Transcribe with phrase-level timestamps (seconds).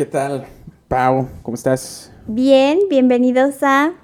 [0.00, 0.46] ¿Qué tal,
[0.86, 1.28] Pau?
[1.42, 2.12] ¿Cómo estás?
[2.28, 3.94] Bien, bienvenidos a...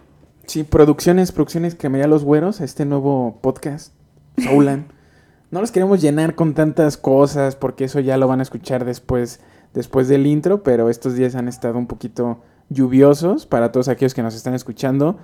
[0.45, 3.95] Sí, Producciones, Producciones Cremería Los Güeros, este nuevo podcast,
[4.39, 4.89] Soulan.
[5.53, 9.39] no los queremos llenar con tantas cosas porque eso ya lo van a escuchar después,
[9.73, 12.41] después del intro, pero estos días han estado un poquito
[12.71, 15.17] lluviosos para todos aquellos que nos están escuchando.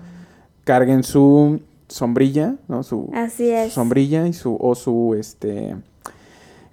[0.62, 2.84] Carguen su sombrilla, ¿no?
[2.84, 3.70] Su, Así es.
[3.70, 5.74] su sombrilla y su, o su, este,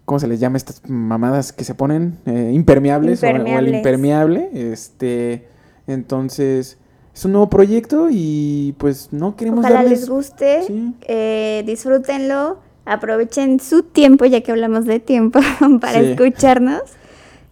[0.08, 2.18] ¿cómo se les llama estas mamadas que se ponen?
[2.26, 4.50] Eh, impermeables, o- O, el impermeable.
[4.54, 5.46] Este,
[5.86, 6.78] entonces,
[7.14, 10.00] es un nuevo proyecto y pues no queremos Ojalá darles...
[10.02, 10.94] les guste, Sí.
[11.02, 15.40] eh, disfrútenlo, aprovechen su tiempo, ya que hablamos de tiempo,
[15.82, 16.12] para Sí.
[16.12, 16.84] escucharnos.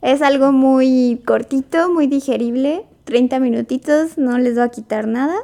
[0.01, 5.35] Es algo muy cortito, muy digerible, 30 minutitos, no les va a quitar nada.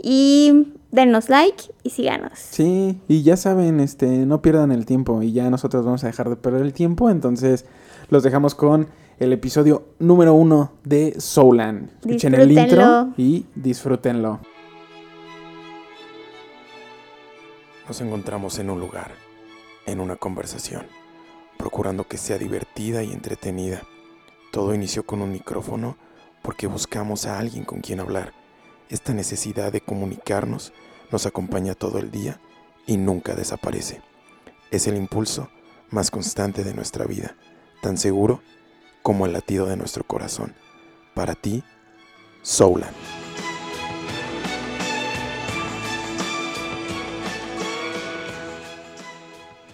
[0.00, 2.32] Y denos like y síganos.
[2.38, 6.28] Sí, y ya saben, este, no pierdan el tiempo y ya nosotros vamos a dejar
[6.28, 7.64] de perder el tiempo, entonces
[8.08, 8.86] los dejamos con
[9.18, 11.90] el episodio número uno de Soulan.
[12.00, 14.40] Escuchen el intro y disfrútenlo.
[17.88, 19.12] Nos encontramos en un lugar,
[19.86, 20.86] en una conversación,
[21.56, 23.82] procurando que sea divertida y entretenida.
[24.52, 25.96] Todo inició con un micrófono
[26.42, 28.41] porque buscamos a alguien con quien hablar.
[28.92, 30.74] Esta necesidad de comunicarnos
[31.10, 32.38] nos acompaña todo el día
[32.86, 34.02] y nunca desaparece.
[34.70, 35.48] Es el impulso
[35.88, 37.34] más constante de nuestra vida,
[37.80, 38.42] tan seguro
[39.02, 40.52] como el latido de nuestro corazón.
[41.14, 41.64] Para ti,
[42.42, 42.90] Soulan.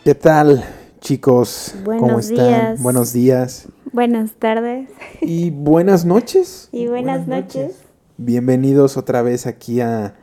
[0.05, 0.64] ¿Qué tal,
[1.00, 1.75] chicos?
[1.84, 2.47] ¿Cómo Buenos están?
[2.47, 2.82] días.
[2.82, 3.69] Buenos días.
[3.91, 4.88] Buenas tardes.
[5.20, 6.69] Y buenas noches.
[6.70, 7.88] Y buenas noches.
[8.20, 10.14] Bienvenidos otra vez aquí a.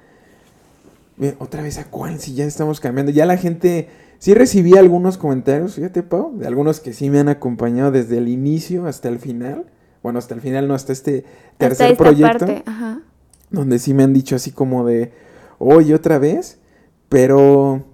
[1.16, 3.12] Bien, Otra vez a cuál, si ya estamos cambiando.
[3.12, 3.88] Ya la gente.
[4.20, 8.28] Sí recibí algunos comentarios, fíjate, Pau, de algunos que sí me han acompañado desde el
[8.28, 9.66] inicio hasta el final.
[10.04, 11.26] Bueno, hasta el final, no, hasta este
[11.58, 12.46] tercer Hasta esta proyecto.
[12.46, 13.02] parte, ajá.
[13.50, 15.14] Donde sí me han dicho así como de.
[15.58, 16.60] Oye, otra vez.
[17.08, 17.86] Pero.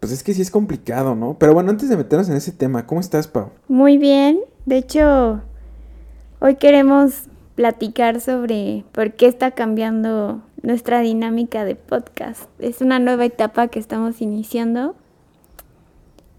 [0.00, 1.38] Pues es que sí es complicado, ¿no?
[1.38, 3.48] Pero bueno, antes de meternos en ese tema, ¿cómo estás, Pau?
[3.68, 4.40] Muy bien.
[4.66, 5.40] De hecho,
[6.40, 12.48] hoy queremos platicar sobre por qué está cambiando nuestra dinámica de podcast.
[12.58, 14.96] Es una nueva etapa que estamos iniciando.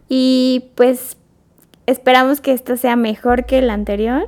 [0.09, 1.17] Y pues
[1.85, 4.25] esperamos que esta sea mejor que la anterior.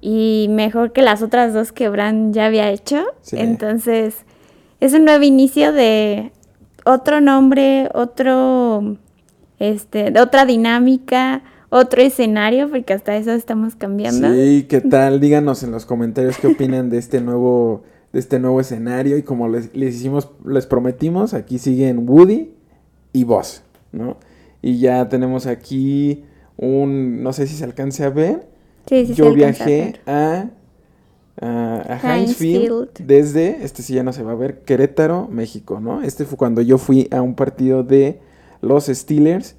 [0.00, 3.04] Y mejor que las otras dos que Bran ya había hecho.
[3.22, 3.36] Sí.
[3.38, 4.24] Entonces,
[4.80, 6.30] es un nuevo inicio de
[6.84, 8.96] otro nombre, otro,
[9.58, 14.32] este, de otra dinámica, otro escenario, porque hasta eso estamos cambiando.
[14.32, 15.20] Sí, ¿qué tal?
[15.20, 19.18] Díganos en los comentarios qué opinan de este nuevo, de este nuevo escenario.
[19.18, 22.50] Y como les, les hicimos, les prometimos, aquí siguen Woody
[23.12, 23.62] y Buzz,
[23.92, 24.16] ¿no?
[24.62, 26.24] Y ya tenemos aquí
[26.56, 28.48] un, no sé si se alcance a ver.
[28.86, 30.46] Sí, sí, Yo viajé a,
[31.40, 33.06] a, a Hinesfield Field.
[33.06, 36.02] desde, este sí ya no se va a ver, Querétaro, México, ¿no?
[36.02, 38.18] Este fue cuando yo fui a un partido de
[38.62, 39.56] los Steelers,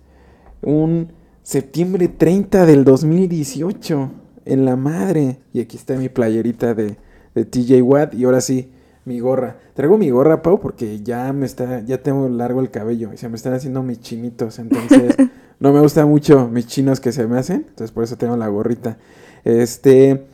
[0.64, 1.12] un
[1.50, 4.12] septiembre 30 del 2018,
[4.46, 5.40] en la madre.
[5.52, 6.98] Y aquí está mi playerita de,
[7.34, 8.72] de TJ Watt y ahora sí,
[9.04, 9.58] mi gorra.
[9.74, 13.30] Traigo mi gorra, Pau, porque ya me está, ya tengo largo el cabello y se
[13.30, 15.16] me están haciendo mis chinitos, entonces
[15.60, 18.48] no me gusta mucho mis chinos que se me hacen, entonces por eso tengo la
[18.48, 19.00] gorrita.
[19.44, 20.28] Este,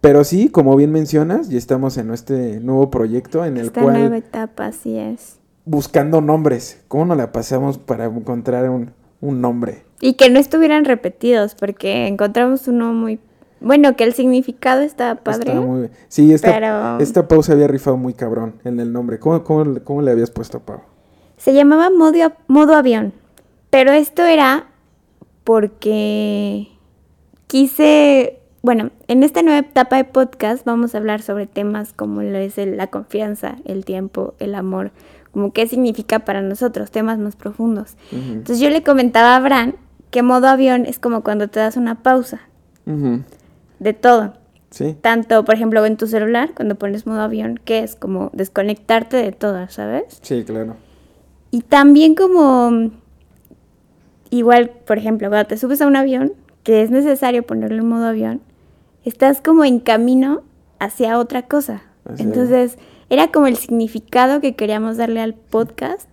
[0.00, 3.98] pero sí, como bien mencionas, ya estamos en este nuevo proyecto en el Esta cual
[3.98, 5.36] nueva etapa, así es.
[5.66, 6.80] buscando nombres.
[6.88, 9.82] ¿Cómo nos la pasamos para encontrar un, un nombre?
[10.04, 13.18] Y que no estuvieran repetidos, porque encontramos uno muy...
[13.60, 17.66] Bueno, que el significado está padre, Está muy- Sí, esta, pero esta Pau se había
[17.66, 19.18] rifado muy cabrón en el nombre.
[19.18, 20.80] ¿Cómo, cómo, cómo le habías puesto, Pau?
[21.38, 23.12] se llamaba modo, modo avión.
[23.70, 24.66] Pero esto era
[25.44, 26.68] porque
[27.46, 28.40] quise...
[28.62, 32.56] Bueno, en esta nueva etapa de podcast vamos a hablar sobre temas como lo es
[32.56, 34.90] el- la confianza, el tiempo, el amor,
[35.32, 37.96] como qué significa para nosotros, temas más profundos.
[38.10, 39.76] Entonces yo le comentaba a Bran
[40.14, 42.42] que modo avión es como cuando te das una pausa
[42.86, 44.34] de todo.
[44.70, 49.16] Sí, Tanto, por ejemplo, en tu celular, cuando pones modo avión, que es como desconectarte
[49.16, 50.20] de todo, ¿sabes?
[50.22, 50.76] sí, claro.
[51.50, 52.92] Y también como,
[54.30, 58.06] igual, por ejemplo, cuando te subes a un avión, que es necesario ponerlo en modo
[58.06, 58.40] avión,
[59.04, 60.42] estás como en camino
[60.78, 61.82] hacia otra cosa.
[62.04, 62.20] Así es.
[62.20, 62.78] Entonces,
[63.10, 66.08] era como el significado que queríamos darle al podcast.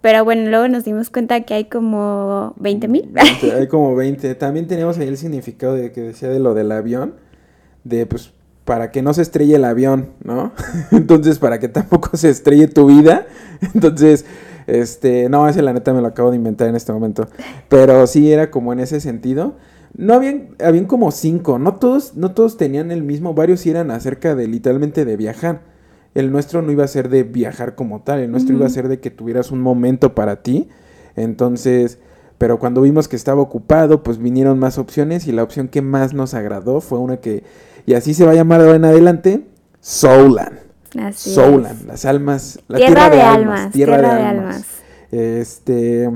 [0.00, 3.12] Pero bueno, luego nos dimos cuenta que hay como 20 mil.
[3.56, 4.34] Hay como 20.
[4.36, 7.14] También teníamos ahí el significado de que decía de lo del avión.
[7.82, 8.32] De pues
[8.64, 10.52] para que no se estrelle el avión, ¿no?
[10.92, 13.26] Entonces, para que tampoco se estrelle tu vida.
[13.74, 14.26] Entonces,
[14.66, 17.28] este, no, ese la neta me lo acabo de inventar en este momento.
[17.70, 19.54] Pero sí era como en ese sentido.
[19.96, 24.34] No habían, habían como cinco, no todos, no todos tenían el mismo, varios eran acerca
[24.34, 25.62] de literalmente de viajar.
[26.14, 28.88] El nuestro no iba a ser de viajar como tal, el nuestro iba a ser
[28.88, 30.68] de que tuvieras un momento para ti.
[31.16, 31.98] Entonces,
[32.38, 36.14] pero cuando vimos que estaba ocupado, pues vinieron más opciones y la opción que más
[36.14, 37.42] nos agradó fue una que,
[37.86, 39.46] y así se va a lar ahora en adelante,
[39.80, 40.60] Soulan.
[40.98, 41.84] Así Soulan, es.
[41.84, 44.54] las almas, la Tierra de almas, tierra, tierra de, de almas.
[44.54, 44.66] almas.
[45.10, 46.10] Este,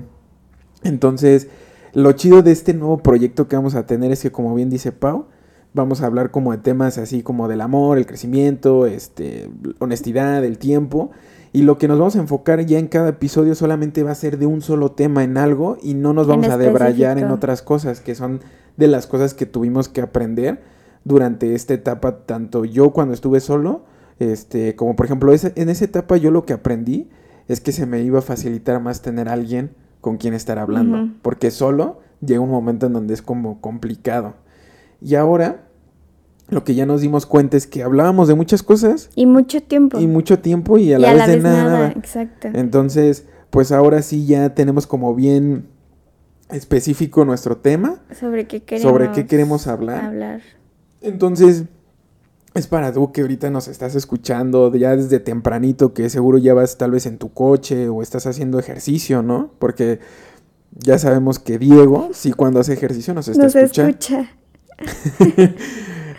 [0.84, 1.48] entonces,
[1.92, 4.92] lo chido de este nuevo proyecto que vamos a tener es que, como bien dice
[4.92, 5.26] Pau,
[5.74, 10.58] vamos a hablar como de temas así como del amor, el crecimiento, este, honestidad, el
[10.58, 11.10] tiempo.
[11.54, 14.38] Y lo que nos vamos a enfocar ya en cada episodio solamente va a ser
[14.38, 18.00] de un solo tema en algo y no nos vamos a debrayar en otras cosas
[18.00, 18.40] que son
[18.78, 20.62] de las cosas que tuvimos que aprender
[21.04, 23.82] durante esta etapa, tanto yo cuando estuve solo,
[24.18, 27.10] este, como por ejemplo en esa etapa yo lo que aprendí
[27.48, 31.10] es que se me iba a facilitar más tener a alguien con quien estar hablando,
[31.22, 34.34] porque solo llega un momento en donde es como complicado.
[35.04, 35.64] Y ahora
[36.48, 39.98] lo que ya nos dimos cuenta es que hablábamos de muchas cosas Y mucho tiempo.
[39.98, 41.88] y mucho tiempo y a Y la vez de nada, nada.
[41.96, 42.48] Exacto.
[42.52, 45.66] Entonces, pues ahora sí ya tenemos como bien
[46.50, 48.00] específico nuestro tema.
[48.18, 50.04] sobre qué queremos, sobre qué queremos hablar.
[50.04, 50.40] hablar.
[51.00, 51.64] Entonces,
[52.54, 56.76] es para tú que ahorita nos estás escuchando ya desde tempranito, que seguro ya vas
[56.76, 59.52] tal vez en tu coche o estás haciendo ejercicio, ¿no?
[59.58, 60.00] Porque
[60.78, 63.90] ya sabemos que Diego, sí, cuando hace ejercicio nos está Nos escuchando.
[63.90, 64.30] escucha.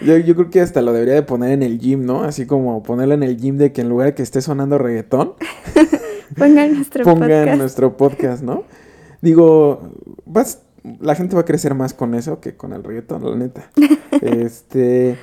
[0.01, 2.23] Yo, yo creo que hasta lo debería de poner en el gym, ¿no?
[2.23, 5.35] Así como ponerlo en el gym de que en lugar de que esté sonando reggaetón,
[6.37, 7.57] Pongan nuestro pongan podcast.
[7.57, 8.63] nuestro podcast, ¿no?
[9.21, 9.93] Digo,
[10.25, 10.61] vas,
[10.99, 13.69] la gente va a crecer más con eso que con el reggaetón, la neta.
[14.21, 15.17] este,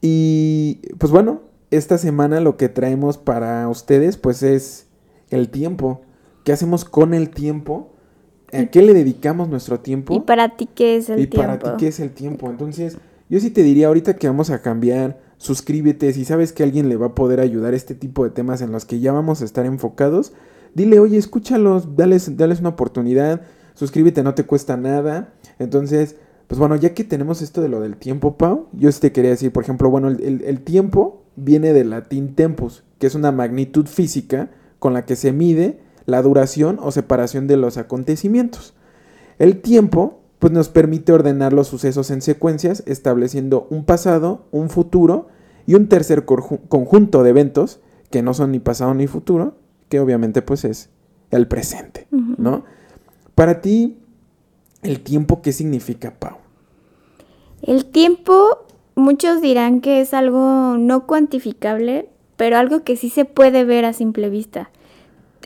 [0.00, 4.86] y pues bueno, esta semana lo que traemos para ustedes, pues es
[5.30, 6.02] el tiempo.
[6.44, 7.92] ¿Qué hacemos con el tiempo?
[8.52, 10.14] ¿A qué le dedicamos nuestro tiempo?
[10.14, 11.46] ¿Y para ti qué es el ¿Y tiempo?
[11.46, 12.48] para ti qué es el tiempo?
[12.50, 12.96] Entonces,
[13.28, 16.96] yo sí te diría ahorita que vamos a cambiar, suscríbete, si sabes que alguien le
[16.96, 19.66] va a poder ayudar este tipo de temas en los que ya vamos a estar
[19.66, 20.32] enfocados,
[20.74, 23.42] dile, oye, escúchalos, dales, dales una oportunidad,
[23.74, 25.32] suscríbete, no te cuesta nada.
[25.58, 26.16] Entonces,
[26.46, 29.30] pues bueno, ya que tenemos esto de lo del tiempo, Pau, yo sí te quería
[29.32, 33.30] decir, por ejemplo, bueno, el, el- el tiempo viene del latín tempus, que es una
[33.30, 38.72] magnitud física con la que se mide la duración o separación de los acontecimientos.
[39.38, 45.28] El tiempo pues nos permite ordenar los sucesos en secuencias, estableciendo un pasado, un futuro
[45.66, 49.56] y un tercer conjunto de eventos que no son ni pasado ni futuro,
[49.90, 50.88] que obviamente pues es
[51.30, 52.06] el presente.
[52.10, 52.64] ¿no?
[53.34, 53.98] Para ti,
[54.82, 56.38] el tiempo, ¿qué significa, Pau?
[57.60, 58.64] El tiempo,
[58.94, 62.08] muchos dirán que es algo no cuantificable,
[62.38, 64.70] pero algo que sí se puede ver a simple vista.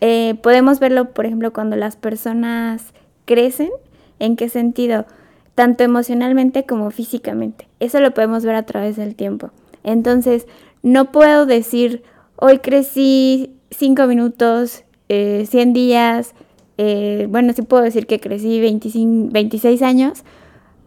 [0.04, 2.92] Eh, podemos verlo, por ejemplo, cuando las personas
[3.24, 3.70] crecen.
[4.18, 5.06] ¿En qué sentido?
[5.54, 7.68] Tanto emocionalmente como físicamente.
[7.78, 9.52] Eso lo podemos ver a través del tiempo.
[9.84, 10.48] Entonces,
[10.82, 12.02] no puedo decir,
[12.34, 16.34] hoy crecí 5 minutos, eh, 100 días,
[16.78, 20.24] eh, bueno, sí puedo decir que crecí 25, 26 años,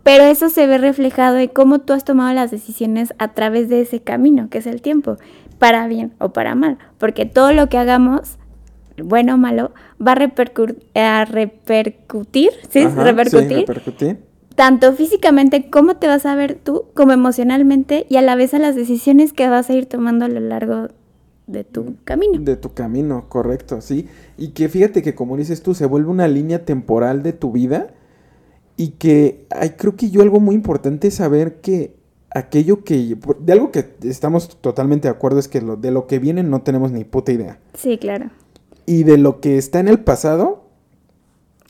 [0.04, 3.80] pero eso se ve reflejado en cómo tú has tomado las decisiones a través de
[3.80, 5.16] ese camino, que es el tiempo,
[5.58, 8.38] para bien o para mal, porque todo lo que hagamos,
[9.04, 9.72] bueno o malo,
[10.06, 12.80] va a, repercu- a repercutir, ¿sí?
[12.80, 14.20] Ajá, repercutir, sí, repercutir.
[14.56, 18.60] tanto físicamente cómo te vas a ver tú, como emocionalmente, y a la vez a
[18.60, 20.88] las decisiones que vas a ir tomando a lo largo
[21.48, 22.40] de tu camino.
[22.40, 24.08] De tu camino, correcto, sí.
[24.38, 27.90] Y que fíjate que como dices tú, se vuelve una línea temporal de tu vida
[28.78, 29.46] y que
[29.78, 31.94] creo que yo algo muy importante es saber que
[32.32, 36.20] aquello que, de algo que estamos totalmente de acuerdo es que lo, de lo que
[36.20, 37.60] viene no tenemos ni puta idea.
[37.75, 38.32] Sí, claro.
[38.86, 40.63] Y de lo que está en el pasado,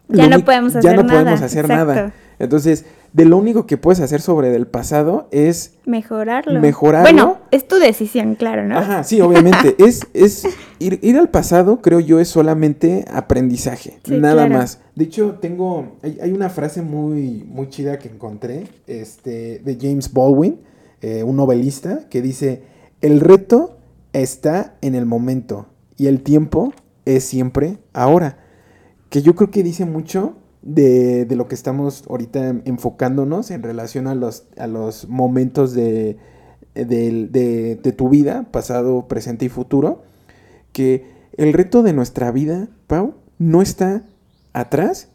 [0.07, 2.13] Ya no podemos ya hacer no nada, podemos hacer nada.
[2.37, 6.59] Entonces, de lo único que puedes hacer sobre del pasado es Mejorarlo.
[6.59, 7.03] Mejorarlo.
[7.09, 8.77] Bueno, es tu decisión, claro, ¿no?
[8.77, 9.75] Ajá, sí, obviamente.
[9.83, 10.45] es, es
[10.79, 14.59] ir, ir al pasado, creo yo, es solamente aprendizaje, Sí, nada claro.
[14.59, 14.81] más.
[14.95, 20.11] De hecho, tengo, hay, hay una frase muy, muy chida que encontré, este, de James
[20.11, 20.59] Baldwin,
[21.01, 22.63] eh, un novelista, que dice,
[22.99, 23.77] el reto
[24.11, 25.67] está en el momento
[25.97, 26.73] y el tiempo
[27.05, 28.37] es siempre ahora.
[29.09, 34.07] Que yo creo que dice mucho de, de lo que estamos ahorita enfocándonos en relación
[34.07, 36.17] a los, a los momentos de,
[36.73, 40.03] de, de tu vida, pasado, presente y futuro,
[40.73, 41.05] que
[41.37, 44.03] el reto de nuestra vida, Pau, no está
[44.53, 45.09] atrás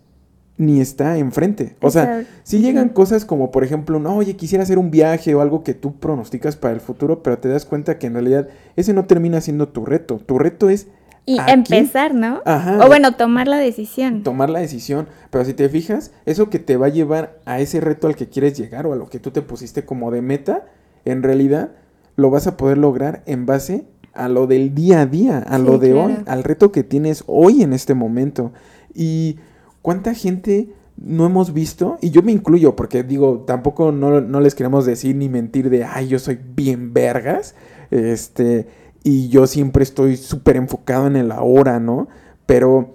[0.60, 1.76] ni está enfrente.
[1.80, 5.40] O sea, si llegan cosas como, por ejemplo, no, oye, quisiera hacer un viaje o
[5.40, 8.92] algo que tú pronosticas para el futuro, pero te das cuenta que en realidad ese
[8.92, 10.18] no termina siendo tu reto.
[10.18, 10.88] Tu reto es
[11.26, 12.40] Y aquí, empezar, ¿no?
[12.44, 12.84] Ajá.
[12.84, 14.22] O bueno, tomar la decisión.
[14.22, 15.06] tomar la decisión.
[15.30, 18.28] Pero si te fijas, eso que te va a llevar a ese reto al que
[18.28, 20.66] quieres llegar o a lo que tú te pusiste como de meta,
[21.04, 21.70] en realidad
[22.16, 25.64] lo vas a poder lograr en base a lo del día a día, a Sí,
[25.64, 26.06] lo de claro.
[26.06, 28.52] hoy, al reto que tienes hoy en este momento.
[28.92, 29.36] Y
[29.82, 34.54] cuánta gente no hemos visto, y yo me incluyo, porque digo, tampoco no, no les
[34.54, 37.54] queremos decir ni mentir de, ay, yo soy bien vergas,
[37.90, 38.66] este,
[39.02, 42.08] y yo siempre estoy súper enfocado en el ahora, ¿no?
[42.46, 42.94] Pero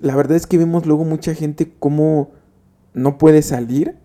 [0.00, 2.30] la verdad es que vemos luego mucha gente como
[2.92, 3.96] no puede salir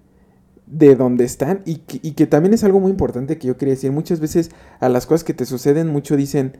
[0.66, 3.74] de donde están y que, y que también es algo muy importante que yo quería
[3.74, 3.92] decir.
[3.92, 6.58] Muchas veces a las cosas que te suceden, mucho dicen,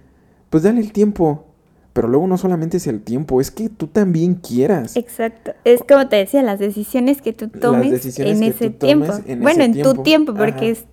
[0.50, 1.46] pues dale el tiempo.
[1.94, 4.96] Pero luego no solamente es el tiempo, es que tú también quieras.
[4.96, 5.52] Exacto.
[5.66, 9.14] Es como te decía, las decisiones que tú tomes en ese tomes tiempo.
[9.26, 9.94] en bueno, ese en tiempo.
[9.94, 10.80] tu tiempo, porque Ajá.
[10.80, 10.86] es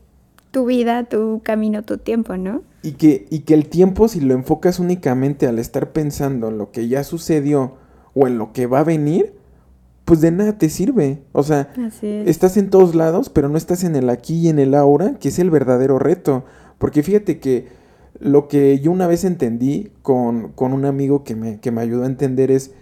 [0.51, 2.63] tu vida, tu camino, tu tiempo, ¿no?
[2.89, 6.71] Y que, y que el tiempo, si lo enfocas únicamente al estar pensando en lo
[6.71, 7.77] que ya sucedió
[8.15, 9.35] o en lo que va a venir,
[10.05, 11.23] pues de nada te sirve.
[11.33, 12.03] O sea, es.
[12.03, 15.29] estás en todos lados, pero no estás en el aquí y en el ahora, que
[15.29, 16.45] es el verdadero reto.
[16.79, 17.69] Porque fíjate que
[18.21, 22.05] lo que yo una vez entendí con, con un amigo que me, que me ayudó
[22.05, 22.73] a entender es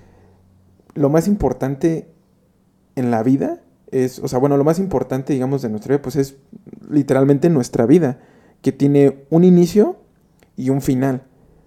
[0.94, 2.08] lo más importante
[2.94, 3.60] en la vida
[3.90, 6.36] es, o sea, bueno, lo más importante, digamos, de nuestra vida, pues es
[6.90, 8.18] literalmente nuestra vida,
[8.66, 9.94] que tiene un inicio
[10.56, 11.22] y un final,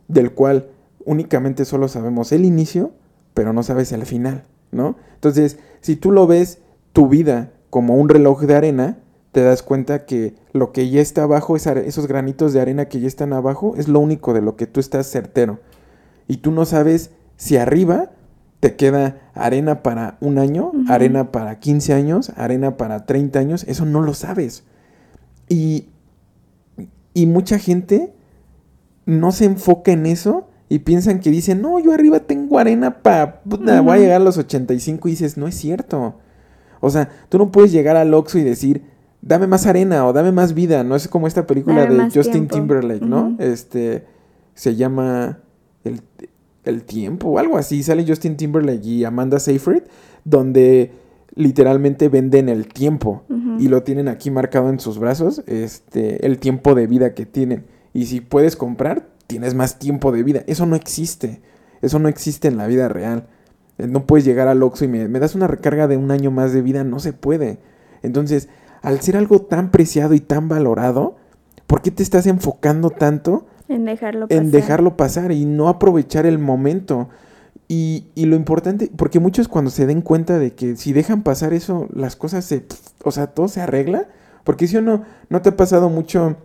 [0.10, 0.68] del cual
[1.06, 2.92] únicamente solo sabemos el inicio,
[3.34, 4.98] pero no sabes el final, ¿no?
[5.14, 6.60] Entonces, si tú lo ves
[6.92, 8.98] tu vida como un reloj de arena,
[9.32, 13.08] te das cuenta que lo que ya está abajo, esos granitos de arena que ya
[13.08, 15.62] están abajo, es lo único de lo que tú estás certero.
[16.28, 18.12] Y tú no sabes si arriba
[18.60, 23.86] te queda arena para un año, arena para 15 años, arena para 30 años, eso
[23.86, 24.66] no lo sabes.
[25.48, 25.88] Y,
[27.14, 28.14] y mucha gente
[29.06, 33.42] no se enfoca en eso y piensan que dicen, no, yo arriba tengo arena para,
[33.44, 36.16] voy a llegar a los 85 y dices, no es cierto.
[36.80, 38.84] O sea, tú no puedes llegar al Oxxo y decir,
[39.22, 40.84] dame más arena o dame más vida.
[40.84, 42.56] No es como esta película Dame de Justin tiempo.
[42.56, 43.36] Timberlake, ¿no?
[43.40, 44.06] Este,
[44.54, 45.40] se llama
[45.84, 46.02] el,
[46.64, 47.82] el tiempo o algo así.
[47.84, 49.84] Sale Justin Timberlake y Amanda Seyfried,
[50.24, 50.92] donde
[51.36, 53.24] literalmente venden el tiempo.
[53.60, 57.66] Y lo tienen aquí marcado en sus brazos, este, el tiempo de vida que tienen.
[57.94, 60.44] Y si puedes comprar, tienes más tiempo de vida.
[60.48, 61.42] Eso no existe.
[61.82, 63.28] Eso no existe en la vida real.
[63.78, 66.54] No puedes llegar al Oxxo y me, me das una recarga de un año más
[66.54, 66.84] de vida.
[66.84, 67.60] No se puede.
[68.02, 68.50] Entonces,
[68.82, 71.18] al ser algo tan preciado y tan valorado,
[71.68, 74.44] ¿por qué te estás enfocando tanto En dejarlo pasar.
[74.44, 77.10] en dejarlo pasar y no aprovechar el momento.
[77.72, 81.54] Y, y lo importante, porque muchos cuando se den cuenta de que si dejan pasar
[81.54, 82.66] eso, las cosas se,
[83.04, 84.08] o sea, todo se arregla.
[84.44, 86.36] Porque si o no, no te ha pasado mucho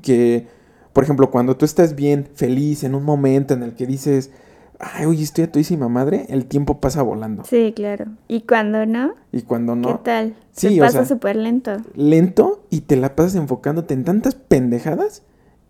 [0.00, 0.46] que,
[0.94, 4.30] por ejemplo, cuando tú estás bien, feliz, en un momento en el que dices,
[4.78, 7.44] ay, oye, estoy a todísima madre, el tiempo pasa volando.
[7.44, 8.06] Sí, claro.
[8.28, 10.34] Y cuando no, Y cuando no, ¿qué tal?
[10.52, 11.76] Sí, Se pasa súper lento.
[11.94, 15.22] lento y te la pasas enfocándote en tantas pendejadas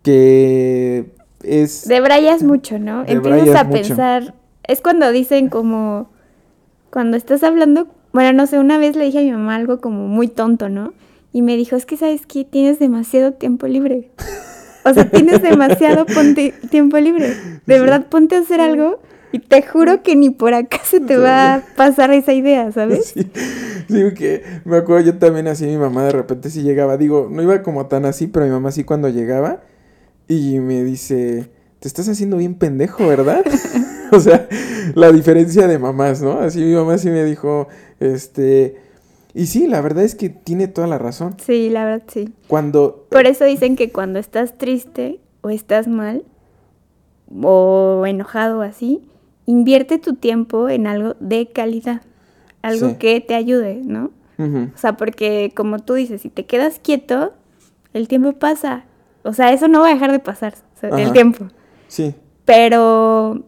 [0.02, 1.88] que es...
[1.88, 3.04] Debrayas mucho, ¿no?
[3.06, 3.82] Empiezas a mucho.
[3.88, 4.34] pensar.
[4.64, 6.10] Es cuando dicen como.
[6.90, 7.88] Cuando estás hablando.
[8.12, 10.92] Bueno, no sé, una vez le dije a mi mamá algo como muy tonto, ¿no?
[11.32, 14.10] Y me dijo, es que sabes que tienes demasiado tiempo libre.
[14.84, 17.34] O sea, tienes demasiado ponte- tiempo libre.
[17.66, 19.00] De verdad, ponte a hacer algo
[19.32, 23.14] y te juro que ni por acá se te va a pasar esa idea, ¿sabes?
[23.14, 23.30] Sí,
[23.88, 27.40] sí, que me acuerdo yo también así, mi mamá de repente sí llegaba, digo, no
[27.42, 29.62] iba como tan así, pero mi mamá sí cuando llegaba
[30.28, 31.48] y me dice,
[31.80, 33.42] te estás haciendo bien pendejo, ¿verdad?
[34.16, 34.48] o sea,
[34.94, 36.32] la diferencia de mamás, ¿no?
[36.38, 37.68] Así mi mamá sí me dijo,
[38.00, 38.76] este,
[39.34, 41.36] y sí, la verdad es que tiene toda la razón.
[41.44, 42.32] Sí, la verdad sí.
[42.48, 46.24] Cuando, Por eso dicen que cuando estás triste o estás mal
[47.42, 49.00] o enojado o así,
[49.46, 52.02] invierte tu tiempo en algo de calidad,
[52.62, 52.94] algo Sí.
[52.96, 54.10] que te ayude, ¿no?
[54.38, 57.32] O sea, porque como tú dices, si te quedas quieto,
[57.92, 58.86] el tiempo pasa.
[59.22, 61.46] O sea, eso no va a dejar de pasar, o sea, el tiempo.
[61.86, 62.12] sí,
[62.44, 63.44] Pero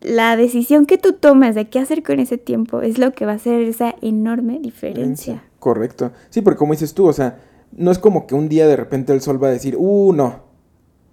[0.00, 3.32] la decisión que tú tomas de qué hacer con ese tiempo es lo que va
[3.32, 5.42] a hacer esa enorme diferencia.
[5.58, 6.12] Correcto.
[6.30, 7.38] Sí, porque como dices tú, o sea,
[7.72, 10.40] no es como que un día de repente el sol va a decir, uh, no,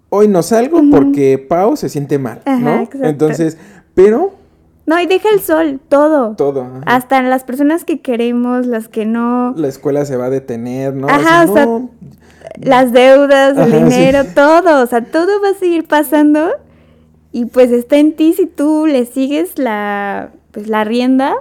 [0.08, 0.90] hoy no salgo Ujú.
[0.90, 2.74] porque Pau se siente mal, Ajá, ¿no?
[2.82, 3.06] exacto.
[3.08, 3.58] Entonces,
[3.94, 4.32] pero
[4.86, 6.36] No, y deja el sol, todo.
[6.36, 6.62] todo.
[6.62, 6.80] ajá.
[6.86, 11.08] Hasta las personas que queremos, las que no, La escuela se va a detener, ¿no?
[11.08, 11.90] Ajá, o sea, no,
[12.60, 13.82] las deudas, el Ajá, sí.
[13.96, 16.50] dinero, todo, o sea, todo va a seguir pasando
[17.36, 21.34] y pues está en ti si tú le sigues la, pues la rienda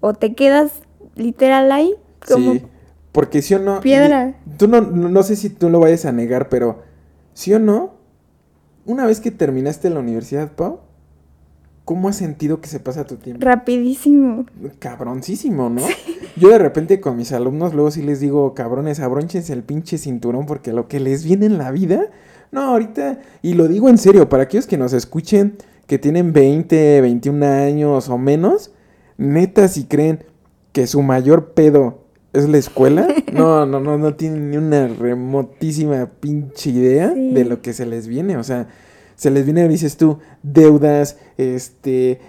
[0.00, 0.72] o te quedas
[1.14, 1.94] literal ahí
[2.28, 2.62] como Sí,
[3.12, 3.78] porque sí o no.
[3.78, 4.34] piedra.
[4.58, 6.82] Tú no, no, no sé si tú lo vayas a negar, pero
[7.34, 7.94] sí o no,
[8.84, 10.80] una vez que terminaste la universidad, Pau,
[11.84, 13.46] ¿cómo has sentido que se pasa tu tiempo?
[13.46, 14.44] Rapidísimo.
[14.80, 15.82] Cabroncísimo, ¿no?
[16.36, 20.46] Yo de repente con mis alumnos luego sí les digo, cabrones, abrónchense el pinche cinturón
[20.46, 22.08] porque lo que les viene en la vida,
[22.54, 25.56] no, ahorita, y lo digo en serio, para aquellos que nos escuchen,
[25.88, 28.70] que tienen 20, 21 años o menos,
[29.18, 30.22] neta si creen
[30.70, 36.06] que su mayor pedo es la escuela, no, no, no, no tienen ni una remotísima
[36.20, 38.68] pinche idea de lo que se les viene, o sea,
[39.16, 42.20] se les viene, dices tú, deudas, este,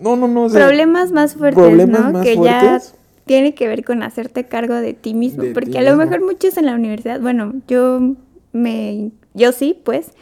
[0.00, 0.48] no, no, no.
[0.48, 2.22] problemas más fuertes, problemas ¿no?
[2.22, 2.80] que ya
[3.24, 6.66] tiene que ver con hacerte cargo de ti mismo, porque a lo mejor muchos en
[6.66, 8.16] la universidad, bueno, yo
[8.52, 10.12] me, yo sí, pues,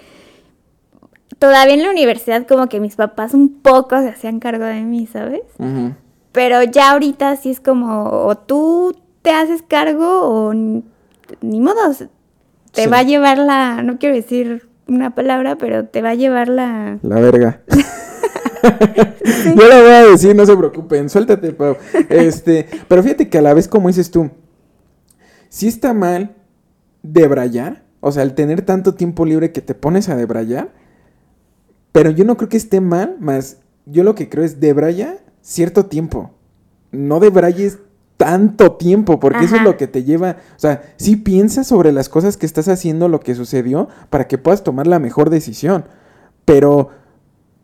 [1.38, 5.06] todavía en la universidad como que mis papás un poco se hacían cargo de mí,
[5.06, 5.42] ¿sabes?
[6.32, 11.80] Pero ya ahorita sí es como, o tú te haces cargo o ni modo,
[12.73, 16.49] te va a llevar la, no quiero decir una palabra, pero te va a llevar
[16.49, 16.99] la...
[17.02, 17.62] La verga.
[19.56, 21.76] Yo la voy a decir, no se preocupen, suéltate, Pau.
[22.08, 24.30] Este, pero fíjate que a la vez, como dices tú,
[25.49, 26.35] si está mal
[27.02, 30.73] debrayar, o sea, el tener tanto tiempo libre que te pones a debrayar,
[31.93, 35.87] pero yo no creo que esté mal, más yo lo que creo es debraya cierto
[35.87, 36.31] tiempo.
[36.93, 37.78] No debrayes
[38.17, 42.09] tanto tiempo, porque eso es lo que te lleva, o sea, sí piensas sobre las
[42.09, 45.85] cosas que estás haciendo, lo que sucedió, para que puedas tomar la mejor decisión,
[46.45, 46.90] pero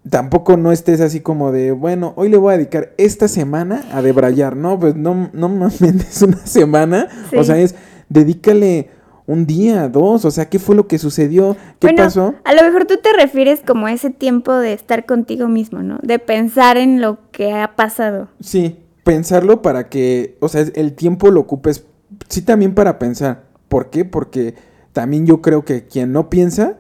[0.08, 4.00] tampoco no estés así como de, bueno, hoy le voy a dedicar esta semana a
[4.00, 7.74] debrayar, no, pues no, no mames, es una semana, o sea, es,
[8.08, 8.90] dedícale
[9.26, 11.56] un día, dos, o sea, ¿qué fue lo que sucedió?
[11.78, 12.34] ¿Qué pasó?
[12.44, 15.98] A lo mejor tú te refieres como a ese tiempo de estar contigo mismo, ¿no?
[16.02, 18.28] De pensar en lo que ha pasado.
[18.40, 21.86] Sí, pensarlo para que, o sea, el tiempo lo ocupes,
[22.28, 23.44] sí también para pensar.
[23.68, 24.04] ¿Por qué?
[24.04, 24.54] Porque
[24.92, 26.78] también yo creo que quien no piensa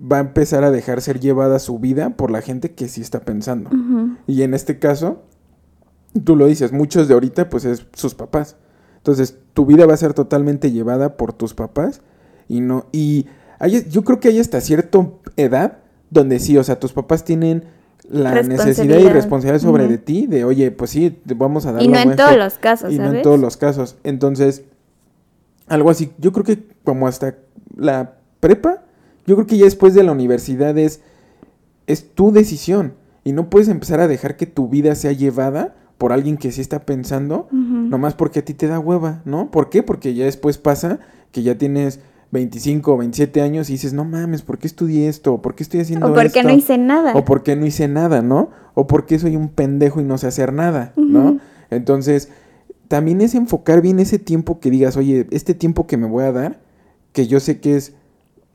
[0.00, 3.20] va a empezar a dejar ser llevada su vida por la gente que sí está
[3.20, 3.70] pensando.
[4.26, 5.22] Y en este caso,
[6.24, 8.56] tú lo dices, muchos de ahorita pues es sus papás.
[9.06, 12.00] Entonces, tu vida va a ser totalmente llevada por tus papás
[12.48, 13.26] y no y
[13.60, 15.78] hay, yo creo que hay hasta cierta edad
[16.10, 17.62] donde sí, o sea, tus papás tienen
[18.10, 19.62] la necesidad y responsabilidad.
[19.62, 22.58] sobre de ti, de oye, pues sí, vamos a dar Y no en todos los
[22.58, 23.94] casos, Y no en todos los casos.
[24.02, 24.64] Entonces,
[25.68, 27.36] algo así, yo creo que como hasta
[27.76, 28.82] la prepa,
[29.24, 31.00] yo creo que ya después de la universidad es,
[31.86, 32.94] es tu decisión.
[33.22, 36.60] Y no puedes empezar a dejar que tu vida sea llevada por alguien que sí
[36.60, 37.48] está pensando,
[37.88, 39.50] nomás porque a ti te da hueva, ¿no?
[39.50, 39.82] ¿Por qué?
[39.82, 41.00] Porque ya después pasa
[41.32, 42.00] que ya tienes
[42.32, 45.40] 25 o 27 años y dices, no mames, ¿por qué estudié esto?
[45.40, 46.18] ¿Por qué estoy haciendo esto?
[46.18, 47.12] O porque no hice nada.
[47.14, 48.50] O porque no hice nada, ¿no?
[48.74, 51.38] O porque soy un pendejo y no sé hacer nada, ¿no?
[51.70, 52.30] Entonces,
[52.88, 56.32] también es enfocar bien ese tiempo que digas, oye, este tiempo que me voy a
[56.32, 56.60] dar,
[57.12, 57.94] que yo sé que es,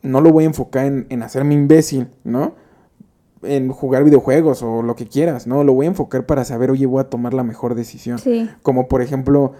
[0.02, 2.54] no lo voy a enfocar en, en hacerme imbécil, ¿no?
[3.42, 5.64] En jugar videojuegos o lo que quieras, ¿no?
[5.64, 8.18] Lo voy a enfocar para saber, oye, voy a tomar la mejor decisión.
[8.18, 8.48] Sí.
[8.62, 9.52] Como por ejemplo,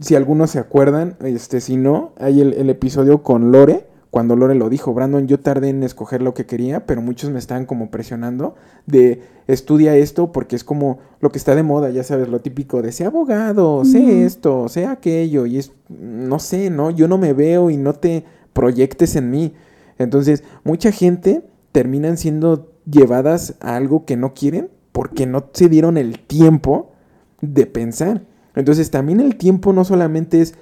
[0.00, 4.68] si algunos se acuerdan, este, si no, hay el, episodio con Lore, cuando Lore lo
[4.68, 8.56] dijo, Brandon, yo tardé en escoger lo que quería, pero muchos me estaban como presionando
[8.86, 12.82] de estudia esto porque es como lo que está de moda, ya sabes, lo típico
[12.82, 16.90] de sé abogado, sé esto, sé aquello, y es, no sé, ¿no?
[16.90, 19.54] Yo no me veo y no te proyectes en mí.
[19.98, 21.42] Entonces, mucha gente
[21.72, 26.92] terminan siendo llevadas a algo que no quieren porque no se dieron el tiempo
[27.40, 28.22] de pensar.
[28.54, 30.54] Entonces también el tiempo no solamente es,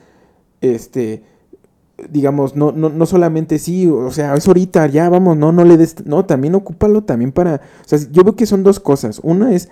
[0.61, 1.25] este,
[2.09, 5.77] digamos, no, no, no solamente sí, o sea, es ahorita, ya vamos, no, no le
[5.77, 9.21] des, no, también ocúpalo también para, o sea, yo veo que son dos cosas.
[9.23, 9.69] Una es,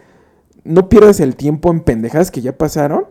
[0.64, 3.04] no pierdas el tiempo en pendejadas que ya pasaron,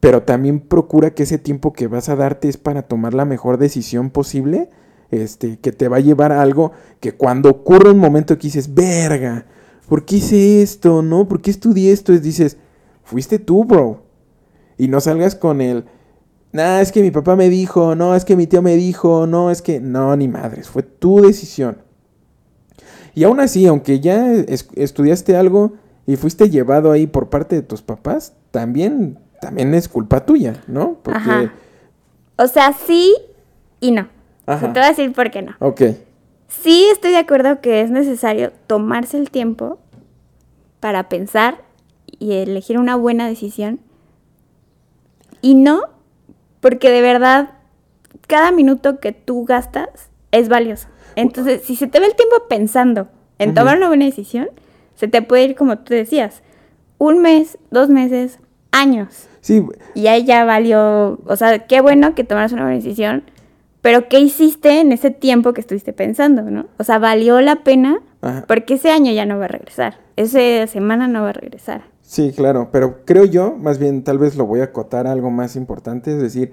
[0.00, 3.58] pero también procura que ese tiempo que vas a darte es para tomar la mejor
[3.58, 4.68] decisión posible,
[5.12, 8.74] este, que te va a llevar a algo que cuando ocurre un momento que dices,
[8.74, 9.46] verga,
[9.88, 11.02] ¿por qué hice esto?
[11.02, 11.28] ¿No?
[11.28, 12.12] ¿Por qué estudié esto?
[12.12, 12.56] Es, dices,
[13.04, 14.02] fuiste tú, bro.
[14.78, 15.84] Y no salgas con el,
[16.50, 19.50] nah, es que mi papá me dijo, no, es que mi tío me dijo, no,
[19.50, 21.76] es que, no, ni madres, fue tu decisión.
[23.14, 25.74] Y aún así, aunque ya estudiaste algo
[26.06, 30.98] y fuiste llevado ahí por parte de tus papás, también, también es culpa tuya, ¿no?
[31.02, 31.50] Porque...
[32.38, 33.14] O sea, sí
[33.78, 34.08] y no.
[34.46, 35.54] Te voy a decir por qué no.
[35.58, 35.82] Ok.
[36.48, 39.78] Sí estoy de acuerdo que es necesario tomarse el tiempo
[40.80, 41.62] para pensar
[42.18, 43.80] y elegir una buena decisión,
[45.40, 45.82] y no,
[46.60, 47.50] porque de verdad,
[48.26, 49.88] cada minuto que tú gastas
[50.30, 50.88] es valioso.
[51.16, 54.48] Entonces, si se te ve el tiempo pensando en tomar una buena decisión,
[54.94, 56.42] se te puede ir, como tú decías,
[56.98, 58.38] un mes, dos meses,
[58.70, 59.28] años.
[59.40, 59.64] Sí.
[59.94, 63.24] Y ahí ya valió, o sea, qué bueno que tomaras una buena decisión,
[63.82, 66.66] pero ¿qué hiciste en ese tiempo que estuviste pensando, no?
[66.78, 68.00] O sea, ¿valió la pena?
[68.20, 68.44] Ajá.
[68.48, 69.98] Porque ese año ya no va a regresar.
[70.16, 71.82] Esa semana no va a regresar.
[72.00, 75.30] Sí, claro, pero creo yo, más bien tal vez lo voy a acotar a algo
[75.30, 76.52] más importante, es decir,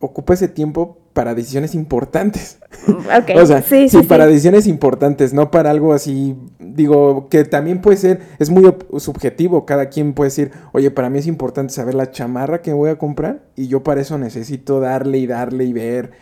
[0.00, 2.58] ocupa ese tiempo para decisiones importantes.
[2.88, 4.30] Ok, o sea, sí, sí, sí, para sí.
[4.30, 9.88] decisiones importantes, no para algo así, digo, que también puede ser, es muy subjetivo, cada
[9.88, 13.44] quien puede decir, oye, para mí es importante saber la chamarra que voy a comprar
[13.56, 16.12] y yo para eso necesito darle y darle y ver,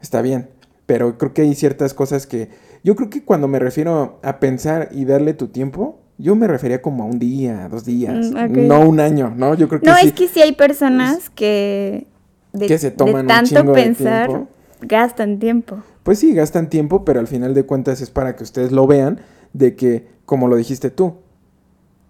[0.00, 0.48] está bien,
[0.86, 2.48] pero creo que hay ciertas cosas que,
[2.84, 6.82] yo creo que cuando me refiero a pensar y darle tu tiempo, yo me refería
[6.82, 9.54] como a un día, dos días, Mm, no un año, ¿no?
[9.54, 10.08] Yo creo que No, sí.
[10.08, 12.06] es que sí hay personas que
[12.52, 14.48] de, Que se de toman un tanto de pensar tiempo.
[14.80, 15.76] gastan tiempo.
[16.02, 19.20] Pues sí, gastan tiempo, pero al final de cuentas es para que ustedes lo vean
[19.52, 21.16] de que, como lo dijiste tú,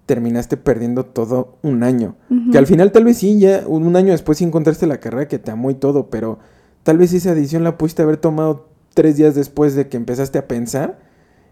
[0.07, 2.15] terminaste perdiendo todo un año.
[2.51, 5.39] Que al final tal vez sí, ya un año después sí encontraste la carrera que
[5.39, 6.39] te amó y todo, pero
[6.89, 10.49] tal vez esa decisión la pudiste haber tomado tres días después de que empezaste a
[10.49, 10.99] pensar.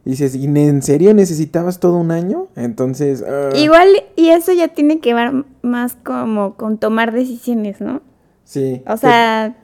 [0.07, 2.47] Y dices, ¿y en serio necesitabas todo un año?
[2.57, 3.23] Entonces...
[3.23, 8.01] ah, Igual, y eso ya tiene que ver más como con tomar decisiones, ¿no?
[8.45, 8.83] Sí.
[8.87, 9.55] O sea,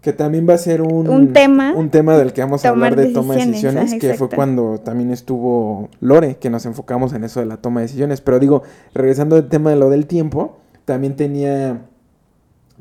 [0.00, 1.72] Que también va a ser un, Un tema.
[1.72, 5.12] un tema del que vamos a hablar de toma de decisiones, que fue cuando también
[5.12, 8.20] estuvo Lore, que nos enfocamos en eso de la toma de decisiones.
[8.20, 11.82] Pero digo, regresando al tema de lo del tiempo, también tenía,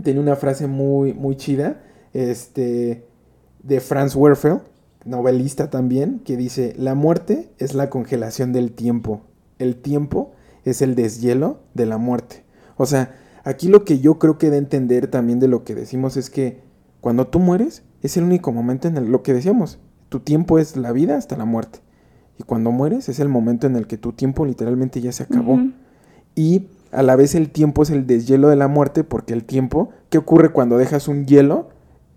[0.01, 3.05] tenía una frase muy, muy chida, este,
[3.63, 4.59] de Franz Werfel,
[5.05, 9.21] novelista también, que dice, la muerte es la congelación del tiempo,
[9.59, 10.31] el tiempo
[10.63, 12.43] es el deshielo de la muerte.
[12.77, 16.17] O sea, aquí lo que yo creo que a entender también de lo que decimos
[16.17, 16.61] es que
[16.99, 20.75] cuando tú mueres es el único momento en el, lo que decíamos, tu tiempo es
[20.77, 21.79] la vida hasta la muerte.
[22.37, 25.59] Y cuando mueres es el momento en el que tu tiempo literalmente ya se acabó.
[26.35, 29.89] Y a la vez el tiempo es el deshielo de la muerte porque el tiempo,
[30.09, 31.69] ¿qué ocurre cuando dejas un hielo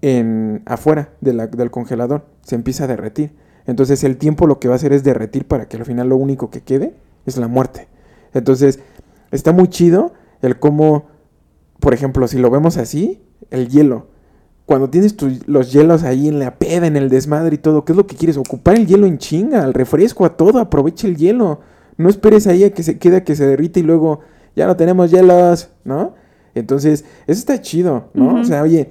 [0.04, 2.26] en afuera de la- del congelador?
[2.42, 3.32] Se empieza a derretir.
[3.66, 6.16] Entonces el tiempo lo que va a hacer es derretir para que al final lo
[6.16, 7.88] único que quede es la muerte.
[8.34, 8.80] Entonces
[9.30, 10.12] está muy chido
[10.42, 11.06] el cómo,
[11.80, 14.08] por ejemplo, si lo vemos así, el hielo.
[14.66, 17.92] Cuando tienes tu- los hielos ahí en la peda, en el desmadre y todo, ¿qué
[17.92, 18.36] es lo que quieres?
[18.36, 21.60] Ocupar el hielo en chinga, al refresco, a todo, aprovecha el hielo.
[21.96, 24.20] No esperes ahí a que se quede, a que se derrite y luego
[24.54, 26.14] ya no tenemos hielos, ¿no?
[26.54, 28.40] Entonces, eso está chido, ¿no?
[28.40, 28.90] O sea, oye,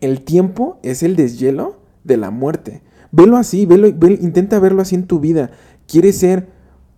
[0.00, 2.82] el tiempo es el deshielo de la muerte.
[3.12, 5.50] Velo así, velo, ve- intenta verlo así en tu vida.
[5.86, 6.48] ¿Quieres ser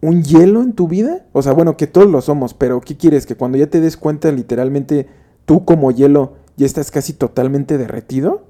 [0.00, 1.24] un hielo en tu vida?
[1.32, 3.26] O sea, bueno, que todos lo somos, pero ¿qué quieres?
[3.26, 5.06] Que cuando ya te des cuenta, literalmente,
[5.44, 8.44] tú como hielo ya estás casi totalmente derretido.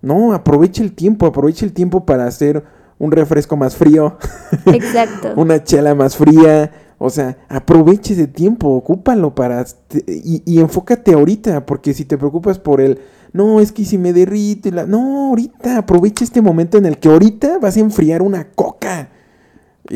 [0.00, 2.64] No, aprovecha el tiempo, aprovecha el tiempo para hacer
[2.98, 4.16] un refresco más frío,
[4.66, 5.32] Exacto.
[5.36, 6.72] una chela más fría.
[6.98, 9.64] O sea, aproveche ese tiempo, ocúpalo para...
[10.06, 12.98] y, y enfócate ahorita, porque si te preocupas por el...
[13.32, 14.86] No, es que si me derrito y la...
[14.86, 19.08] No, ahorita, aprovecha este momento en el que ahorita vas a enfriar una coca.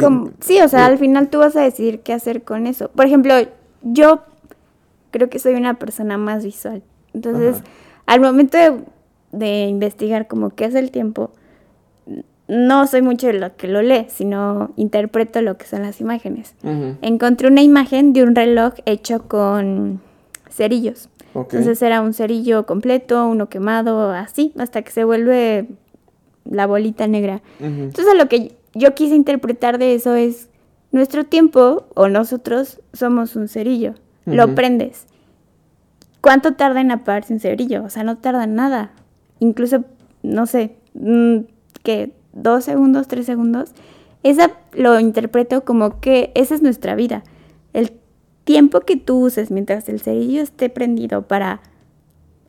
[0.00, 2.90] Como- sí, o sea, eh, al final tú vas a decidir qué hacer con eso.
[2.90, 3.34] Por ejemplo,
[3.82, 4.22] yo
[5.10, 6.82] creo que soy una persona más visual.
[7.12, 7.64] Entonces, Ajá.
[8.06, 8.80] al momento de,
[9.32, 11.30] de investigar como qué es el tiempo,
[12.48, 16.54] no soy mucho de lo que lo lee, sino interpreto lo que son las imágenes.
[17.02, 20.00] Encontré una imagen de un reloj hecho con
[20.48, 21.08] cerillos.
[21.42, 25.66] Entonces era un cerillo completo, uno quemado, así, hasta que se vuelve
[26.44, 27.42] la bolita negra.
[27.60, 30.48] Entonces lo que yo quise interpretar de eso es
[30.92, 33.94] nuestro tiempo o nosotros somos un cerillo.
[34.24, 35.06] Lo prendes.
[36.20, 37.84] ¿Cuánto tarda en apagarse un cerillo?
[37.84, 38.90] O sea, no tarda nada.
[39.38, 39.84] Incluso,
[40.24, 41.40] no sé, mm,
[41.84, 43.70] que dos segundos, tres segundos.
[44.24, 47.22] Esa lo interpreto como que esa es nuestra vida.
[47.72, 47.92] El
[48.46, 51.60] tiempo que tú uses mientras el cerillo esté prendido para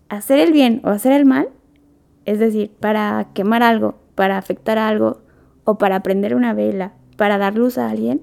[0.10, 1.50] hacer el bien o hacer el mal,
[2.26, 5.22] es decir, para quemar algo, para afectar a algo
[5.66, 8.22] o para prender una vela, para dar luz a alguien,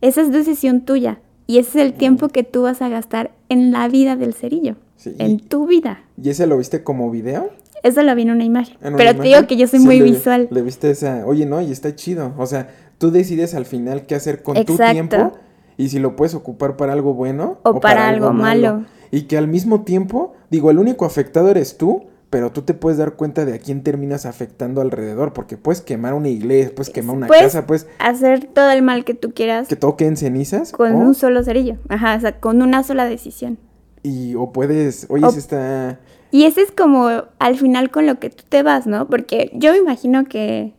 [0.00, 3.72] esa es decisión tuya y ese es el tiempo que tú vas a gastar en
[3.72, 6.04] la vida del cerillo, Sí, en y- tu vida.
[6.22, 7.50] ¿Y ese lo viste como video?
[7.82, 8.76] Eso lo vi en una imagen.
[8.80, 10.46] ¿En una Pero te digo que yo soy Sí, muy le- visual.
[10.52, 12.32] Le viste esa, oye, no, y está chido.
[12.38, 15.32] O sea, tú decides al final qué hacer con tu tiempo
[15.78, 18.84] y si lo puedes ocupar para algo bueno O para algo malo.
[19.10, 22.98] Y que al mismo tiempo, digo, el único afectado eres tú, pero tú te puedes
[22.98, 27.16] dar cuenta de a quién terminas afectando alrededor, porque puedes quemar una iglesia, puedes quemar
[27.16, 30.16] una Puedes casa, pues hacer todo el mal que tú quieras que todo quede en
[30.18, 30.72] cenizas.
[30.72, 31.76] con o, un solo cerillo.
[31.88, 33.56] Ajá, o sea, con una sola decisión.
[34.02, 36.00] y, o puedes, oye, O- se está...
[36.30, 39.06] Y ese es como al final con lo que tú te vas, ¿no?
[39.08, 40.74] Porque yo me imagino que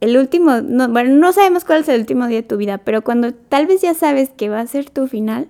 [0.00, 3.02] el último, no, bueno, no sabemos cuál es el último día de tu vida, pero
[3.02, 5.48] cuando tal vez ya sabes que va a ser tu final,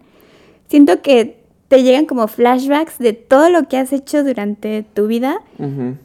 [0.69, 5.41] siento que te llegan como flashbacks de todo lo que has hecho durante tu vida
[5.59, 5.97] Ujú.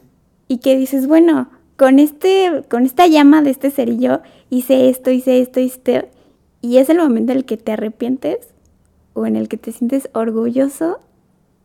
[0.48, 5.40] y que dices, bueno, con, este, con esta llama de este cerillo hice esto, hice
[5.40, 6.08] esto, hice esto,
[6.62, 8.38] y es el momento en el que te arrepientes
[9.12, 11.00] o en el que te sientes orgulloso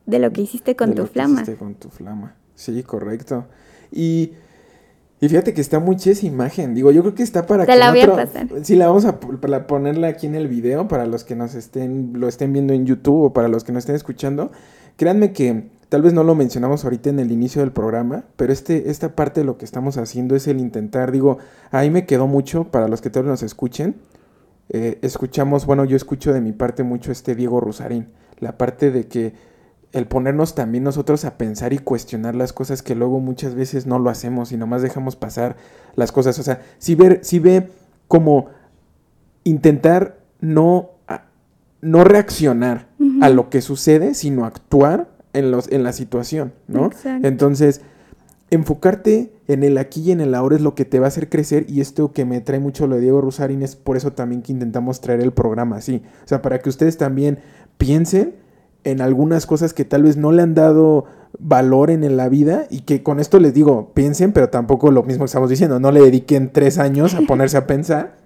[0.08, 1.42] de lo que hiciste con de tu lo que flama.
[1.42, 2.36] hiciste con tu flama.
[2.56, 3.46] Sí, correcto.
[3.92, 4.32] Y,
[5.22, 6.74] y fíjate que está muy chida esa imagen.
[6.74, 8.48] Digo, yo creo que está para Te que la voy a pasar.
[8.64, 12.14] Sí, la vamos a para ponerla aquí en el video para los que nos estén
[12.16, 14.52] lo estén viendo en YouTube o para los que nos estén escuchando.
[14.98, 18.90] Créanme que tal vez no lo mencionamos ahorita en el inicio del programa, pero este
[18.90, 21.38] esta parte de lo que estamos haciendo es el intentar, digo,
[21.70, 23.98] ahí me quedó mucho para los que tal vez nos escuchen.
[24.70, 28.08] eh, escuchamos, bueno, yo escucho de mi parte mucho este Diego Rusarín,
[28.40, 29.34] la parte de que
[29.94, 34.00] el ponernos también nosotros a pensar y cuestionar las cosas que luego muchas veces no
[34.00, 35.58] lo hacemos y nomás dejamos pasar
[35.96, 36.40] las cosas.
[36.40, 37.70] O sea, si ver, si ve
[38.08, 38.48] como
[39.44, 40.92] intentar no,
[41.82, 42.88] no reaccionar
[43.22, 46.88] a lo que sucede, sino actuar en, los, en la situación, ¿no?
[46.88, 47.28] Exacto.
[47.28, 47.82] Entonces,
[48.50, 51.30] enfocarte en el aquí y en el ahora es lo que te va a hacer
[51.30, 54.42] crecer y esto que me trae mucho lo de Diego Rusarín es por eso también
[54.42, 56.04] que intentamos traer el programa así.
[56.24, 57.40] O sea, para que ustedes también
[57.78, 58.36] piensen
[58.84, 61.06] en algunas cosas que tal vez no le han dado
[61.40, 65.24] valor en la vida y que con esto les digo, piensen, pero tampoco lo mismo
[65.24, 68.18] que estamos diciendo, no le dediquen tres años a ponerse a pensar,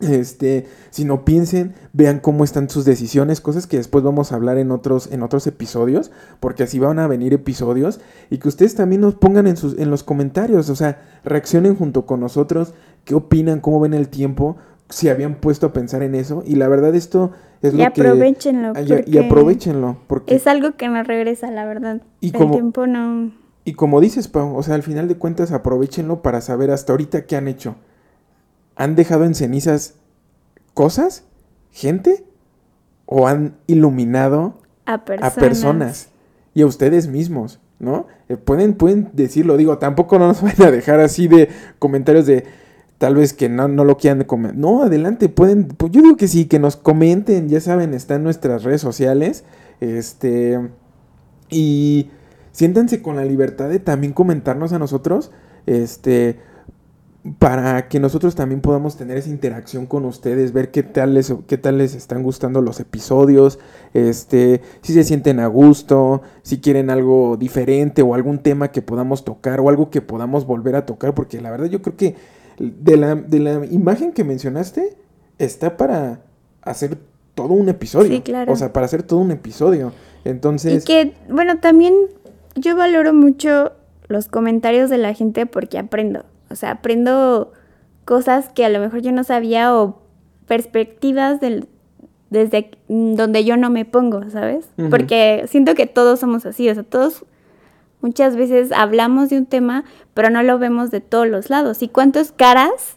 [0.00, 4.70] este, sino piensen, vean cómo están sus decisiones, cosas que después vamos a hablar en
[4.70, 8.00] otros, en otros episodios, porque así van a venir episodios
[8.30, 12.06] y que ustedes también nos pongan en, sus, en los comentarios, o sea, reaccionen junto
[12.06, 12.72] con nosotros,
[13.04, 14.56] qué opinan, cómo ven el tiempo,
[14.90, 18.00] si habían puesto a pensar en eso y la verdad esto es Y lo que...
[18.02, 18.72] aprovechenlo,
[19.06, 20.34] y- aprovechenlo, porque...
[20.34, 22.02] Es algo que no regresa, la verdad.
[22.20, 23.32] Y el como- tiempo no...
[23.64, 27.26] Y como dices, Pau, o sea, al final de cuentas aprovechenlo para saber hasta ahorita
[27.26, 27.76] qué han hecho.
[28.76, 29.94] ¿Han dejado en cenizas
[30.74, 31.24] cosas?
[31.70, 32.24] ¿Gente?
[33.06, 34.54] ¿O han iluminado
[34.86, 35.36] A personas.
[35.36, 36.08] a personas
[36.54, 37.60] y a ustedes mismos?
[37.78, 38.06] ¿No?
[38.28, 41.48] Eh, pueden, pueden decirlo, digo, tampoco no nos vayan a dejar así de
[41.78, 42.44] comentarios de
[43.00, 44.58] tal vez que no, no lo quieran comentar.
[44.58, 48.24] No, adelante, pueden, pues yo digo que sí, que nos comenten, ya saben, está en
[48.24, 49.42] nuestras redes sociales.
[49.80, 50.60] Este.
[51.48, 52.10] Y
[52.52, 55.30] siéntanse con la libertad de también comentarnos a nosotros.
[55.64, 56.40] Este.
[57.38, 61.56] Para que nosotros también podamos tener esa interacción con ustedes, ver qué tal les, qué
[61.56, 63.58] tal les están gustando los episodios,
[63.92, 69.24] este, si se sienten a gusto, si quieren algo diferente o algún tema que podamos
[69.24, 72.96] tocar o algo que podamos volver a tocar, porque la verdad yo creo que de
[72.98, 74.96] la, de la imagen que mencionaste
[75.38, 76.20] está para
[76.62, 76.98] hacer
[77.34, 78.10] todo un episodio.
[78.10, 78.52] Sí, claro.
[78.52, 79.92] O sea, para hacer todo un episodio.
[80.24, 81.94] Entonces, Y que, bueno, también
[82.54, 83.72] yo valoro mucho
[84.08, 86.24] los comentarios de la gente porque aprendo.
[86.50, 87.52] O sea, aprendo
[88.04, 90.02] cosas que a lo mejor yo no sabía o
[90.46, 91.66] perspectivas del,
[92.28, 94.68] desde donde yo no me pongo, ¿sabes?
[94.90, 97.24] Porque siento que todos somos así, o sea, todos
[98.02, 99.84] muchas veces hablamos de un tema,
[100.14, 101.82] pero no lo vemos de todos los lados.
[101.82, 102.96] ¿Y cuántas caras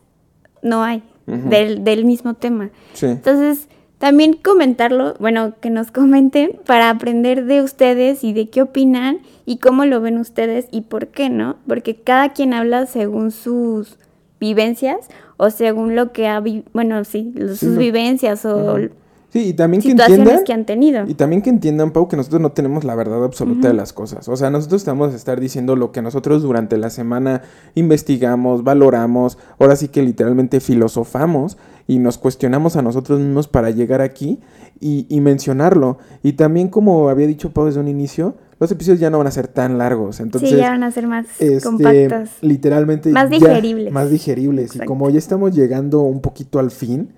[0.62, 2.70] no hay del, del mismo tema?
[2.94, 3.06] sí.
[3.08, 9.20] Entonces, también comentarlo, bueno, que nos comenten para aprender de ustedes y de qué opinan
[9.46, 11.56] y cómo lo ven ustedes y por qué, ¿no?
[11.68, 13.98] Porque cada quien habla según sus
[14.42, 18.90] vivencias o según lo que ha, bueno, sí, sus vivencias o Ujú.
[19.34, 20.44] Sí, y también que entiendan.
[20.44, 21.06] que han tenido.
[21.08, 24.30] Y también que entiendan, Pau, que nosotros no tenemos la verdad absoluta de las cosas.
[24.30, 27.42] O sea, nosotros estamos a estar diciendo lo que nosotros durante la semana
[27.74, 34.02] investigamos, valoramos, ahora sí que literalmente filosofamos y nos cuestionamos a nosotros mismos para llegar
[34.02, 34.40] aquí
[34.80, 35.98] y, y mencionarlo.
[36.22, 39.32] Y también, como había dicho Pau desde un inicio, los episodios ya no van a
[39.32, 40.20] ser tan largos.
[40.20, 42.30] Entonces, sí, ya van a ser más este, compactos.
[42.42, 43.92] literalmente Más ya- digeribles.
[43.92, 47.10] más digeribles y como ya estamos llegando un poquito al fin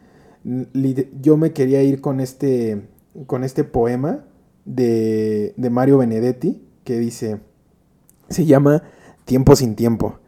[1.21, 2.87] yo me quería ir con este
[3.25, 4.25] con este poema
[4.65, 7.39] de, de Mario Benedetti que dice
[8.29, 8.83] se llama
[9.25, 10.19] Tiempo sin tiempo.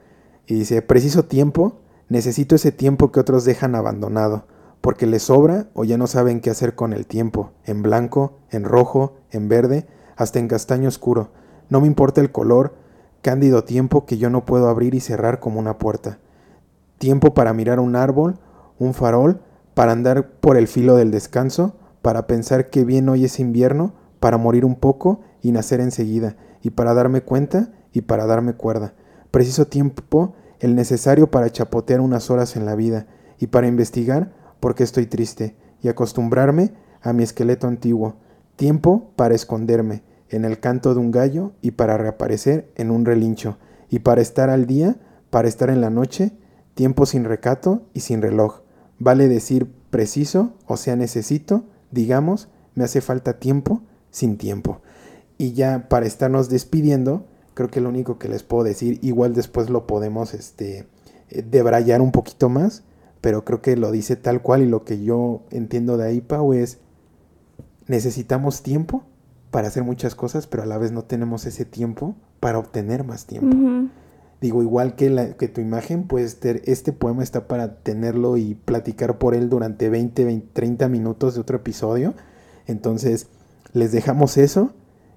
[0.47, 4.47] Y dice preciso tiempo necesito ese tiempo que otros dejan abandonado
[4.81, 8.63] porque les sobra o ya no saben qué hacer con el tiempo en blanco en
[8.63, 11.29] rojo en verde hasta en castaño oscuro.
[11.69, 12.75] No me importa el color
[13.21, 16.19] cándido tiempo que yo no puedo abrir y cerrar como una puerta.
[16.97, 18.39] Tiempo para mirar un árbol,
[18.79, 19.41] un farol,
[19.77, 24.39] para andar por el filo del descanso, para pensar que bien hoy es invierno, para
[24.39, 28.95] morir un poco y nacer enseguida, y para darme cuenta y para darme cuerda.
[29.29, 33.05] Preciso tiempo, el necesario para chapotear unas horas en la vida,
[33.37, 38.15] y para investigar por qué estoy triste, y acostumbrarme a mi esqueleto antiguo.
[38.55, 43.59] Tiempo para esconderme en el canto de un gallo y para reaparecer en un relincho,
[43.91, 44.95] y para estar al día,
[45.29, 46.31] para estar en la noche,
[46.73, 48.61] tiempo sin recato y sin reloj.
[48.99, 53.81] Vale decir preciso, o sea, necesito, digamos, me hace falta tiempo
[54.11, 54.81] sin tiempo.
[55.37, 57.25] Y ya para estarnos despidiendo,
[57.57, 60.85] Creo que lo único que les puedo decir, igual después lo podemos este,
[61.31, 62.83] eh, debrayar un poquito más,
[63.19, 66.53] pero creo que lo dice tal cual y lo que yo entiendo de ahí, Pau,
[66.53, 66.77] es
[67.87, 69.01] necesitamos tiempo
[69.49, 73.25] para hacer muchas cosas, pero a la vez no tenemos ese tiempo para obtener más
[73.25, 73.89] tiempo.
[74.39, 79.17] Digo, igual que, la, que tu imagen, pues este poema está para tenerlo y platicar
[79.17, 82.13] por él durante 20, 20, 30 minutos de otro episodio.
[82.67, 83.27] Entonces,
[83.73, 84.73] les dejamos eso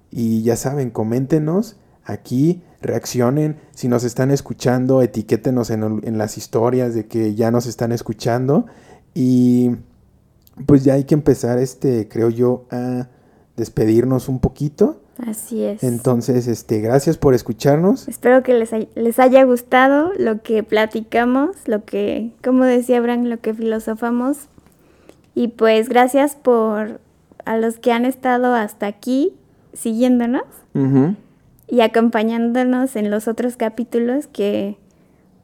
[0.09, 3.57] y ya saben, coméntenos aquí, reaccionen.
[3.75, 8.65] Si nos están escuchando, etiquétenos en, en las historias de que ya nos están escuchando.
[9.13, 9.75] Y
[10.65, 13.07] pues ya hay que empezar, este, creo yo, a
[13.55, 15.00] despedirnos un poquito.
[15.27, 15.83] Así es.
[15.83, 18.07] Entonces, este, gracias por escucharnos.
[18.07, 23.39] Espero que les, les haya gustado lo que platicamos, lo que, como decía Abraham, lo
[23.39, 24.47] que filosofamos.
[25.35, 26.99] Y pues gracias por
[27.45, 29.33] a los que han estado hasta aquí
[29.73, 30.43] siguiéndonos
[31.67, 34.77] y acompañándonos en los otros capítulos que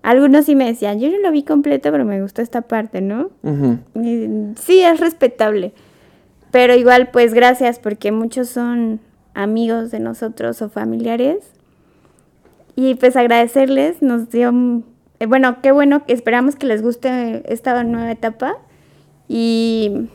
[0.03, 3.29] algunos sí me decían, yo no lo vi completo, pero me gustó esta parte, ¿no?
[4.55, 5.73] sí, es respetable.
[6.51, 9.01] Pero igual, pues gracias, porque muchos son
[9.37, 11.37] amigos de nosotros o familiares.
[12.75, 14.51] Y pues agradecerles, nos dio,
[15.19, 18.57] eh, bueno, qué bueno, esperamos que les guste esta nueva etapa.
[19.27, 20.09] Y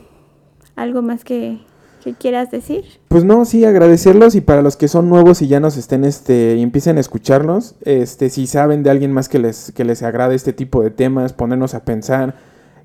[0.75, 1.59] algo más que,
[2.03, 2.83] que quieras decir.
[3.07, 6.55] Pues no, sí, agradecerlos y para los que son nuevos y ya nos estén, este,
[6.57, 10.35] y empiecen a escucharnos, este, si saben de alguien más que les, que les agrade
[10.35, 12.35] este tipo de temas, ponernos a pensar,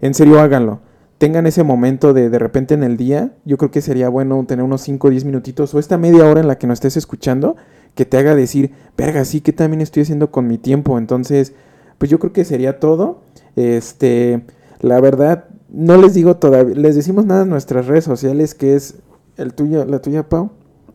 [0.00, 0.80] en serio háganlo
[1.18, 4.64] tengan ese momento de de repente en el día, yo creo que sería bueno tener
[4.64, 7.56] unos 5 o 10 minutitos o esta media hora en la que nos estés escuchando
[7.94, 10.98] que te haga decir, verga, sí, que también estoy haciendo con mi tiempo?
[10.98, 11.52] Entonces,
[11.98, 13.22] pues yo creo que sería todo.
[13.56, 14.44] Este,
[14.78, 18.98] la verdad, no les digo todavía, les decimos nada en nuestras redes sociales, que es
[19.36, 20.50] el tuyo, la tuya, Pau.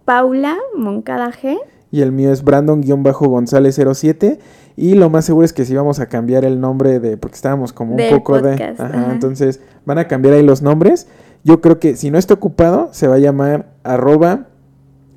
[0.06, 1.60] Paula Moncada G.
[1.94, 4.40] Y el mío es Brandon-González07.
[4.76, 7.72] Y lo más seguro es que sí vamos a cambiar el nombre de, porque estábamos
[7.72, 8.76] como un poco de...
[8.80, 11.06] Ajá, entonces van a cambiar ahí los nombres.
[11.44, 14.48] Yo creo que si no está ocupado, se va a llamar arroba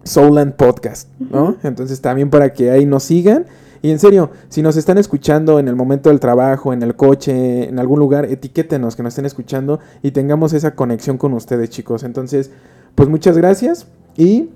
[0.04, 1.56] Souland Podcast, ¿no?
[1.62, 3.46] Entonces también para que ahí nos sigan.
[3.80, 7.70] Y en serio, si nos están escuchando en el momento del trabajo, en el coche,
[7.70, 12.02] en algún lugar, etiquétenos que nos estén escuchando y tengamos esa conexión con ustedes, chicos.
[12.02, 12.50] Entonces,
[12.94, 14.50] pues muchas gracias y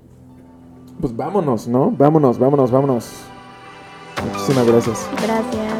[1.01, 1.91] pues vámonos, ¿no?
[1.97, 3.09] Vámonos, vámonos, vámonos.
[4.33, 5.07] Muchísimas gracias.
[5.13, 5.73] Gracias.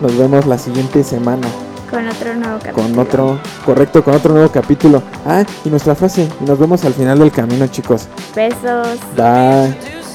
[0.00, 1.46] Nos vemos la siguiente semana.
[1.90, 2.88] Con otro nuevo capítulo.
[2.88, 5.02] Con otro, correcto, con otro nuevo capítulo.
[5.24, 6.28] Ah, y nuestra frase.
[6.40, 8.08] Y nos vemos al final del camino, chicos.
[8.34, 8.98] Besos.
[9.16, 10.05] Bye.